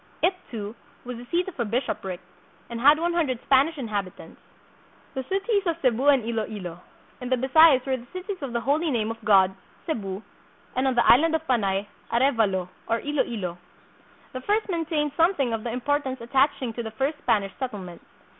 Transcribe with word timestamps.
It, 0.23 0.33
too, 0.49 0.73
was 1.05 1.17
the 1.17 1.25
seat 1.29 1.47
of 1.47 1.59
a 1.59 1.63
bishopric, 1.65 2.19
and 2.71 2.81
had 2.81 2.97
one 2.97 3.13
hundred 3.13 3.37
Spanish 3.43 3.77
inhabit 3.77 4.19
ants. 4.19 4.41
The 5.13 5.21
Cities 5.29 5.61
of 5.67 5.77
Cebu 5.79 6.07
and 6.07 6.25
Iloilo. 6.25 6.79
In 7.21 7.29
the 7.29 7.35
Bisayas 7.37 7.85
were 7.85 7.97
the 7.97 8.07
Cities 8.11 8.41
of 8.41 8.51
the 8.51 8.61
Holy 8.61 8.89
Name 8.89 9.11
of 9.11 9.23
God 9.23 9.53
(Cebu), 9.85 10.23
and 10.75 10.87
on 10.87 10.95
the 10.95 11.05
island 11.07 11.35
of 11.35 11.47
Panay, 11.47 11.85
Arevalo 12.11 12.69
(or 12.87 12.97
Iloilo). 12.99 13.59
The 14.33 14.41
first 14.41 14.67
maintained 14.69 15.11
something 15.15 15.53
of 15.53 15.63
the 15.63 15.69
importance 15.69 16.19
attaching 16.19 16.73
to 16.73 16.81
the 16.81 16.89
first 16.97 17.19
Spanish 17.19 17.53
settlement. 17.59 18.01